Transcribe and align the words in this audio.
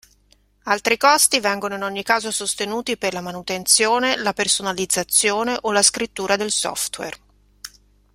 Altri 0.63 0.97
costi 0.97 1.39
vengono 1.39 1.75
in 1.75 1.83
ogni 1.83 2.01
caso 2.01 2.31
sostenuti 2.31 2.97
per 2.97 3.13
la 3.13 3.21
manutenzione, 3.21 4.15
la 4.17 4.33
personalizzazione 4.33 5.55
o 5.61 5.71
la 5.71 5.83
scrittura 5.83 6.37
del 6.37 6.49
software. 6.49 7.15